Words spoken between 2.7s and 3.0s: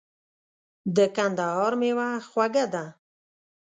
ده.